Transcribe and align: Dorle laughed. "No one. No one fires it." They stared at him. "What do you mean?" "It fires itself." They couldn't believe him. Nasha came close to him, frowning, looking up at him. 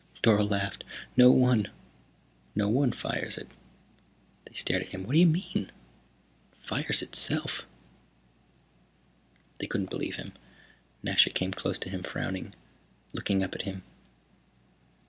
Dorle 0.23 0.49
laughed. 0.49 0.83
"No 1.15 1.31
one. 1.31 1.67
No 2.55 2.67
one 2.69 2.91
fires 2.91 3.37
it." 3.37 3.47
They 4.45 4.55
stared 4.55 4.81
at 4.81 4.89
him. 4.89 5.03
"What 5.03 5.13
do 5.13 5.19
you 5.19 5.27
mean?" 5.27 5.71
"It 6.51 6.65
fires 6.67 7.03
itself." 7.03 7.67
They 9.59 9.67
couldn't 9.67 9.91
believe 9.91 10.15
him. 10.15 10.31
Nasha 11.03 11.29
came 11.29 11.51
close 11.51 11.77
to 11.77 11.89
him, 11.89 12.01
frowning, 12.01 12.55
looking 13.13 13.43
up 13.43 13.53
at 13.53 13.61
him. 13.61 13.83